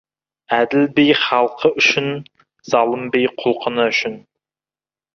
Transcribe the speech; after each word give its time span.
Әділ 0.59 0.87
би 0.99 1.05
халқы 1.25 1.71
үшін, 1.83 2.09
залым 2.73 3.07
би 3.17 3.25
құлқыны 3.45 3.89
үшін. 3.95 4.21